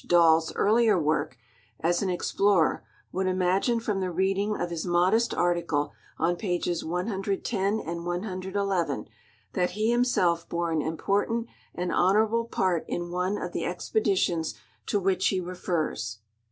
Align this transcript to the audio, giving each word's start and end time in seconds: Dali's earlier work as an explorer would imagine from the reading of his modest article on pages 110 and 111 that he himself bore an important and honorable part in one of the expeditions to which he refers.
Dali's 0.03 0.51
earlier 0.55 0.97
work 0.97 1.37
as 1.79 2.01
an 2.01 2.09
explorer 2.09 2.83
would 3.11 3.27
imagine 3.27 3.79
from 3.79 3.99
the 3.99 4.09
reading 4.09 4.59
of 4.59 4.71
his 4.71 4.83
modest 4.83 5.31
article 5.31 5.93
on 6.17 6.37
pages 6.37 6.83
110 6.83 7.79
and 7.79 8.03
111 8.03 9.07
that 9.53 9.69
he 9.69 9.91
himself 9.91 10.49
bore 10.49 10.71
an 10.71 10.81
important 10.81 11.45
and 11.75 11.91
honorable 11.91 12.45
part 12.45 12.83
in 12.87 13.11
one 13.11 13.37
of 13.37 13.51
the 13.51 13.63
expeditions 13.63 14.55
to 14.87 14.99
which 14.99 15.27
he 15.27 15.39
refers. 15.39 16.17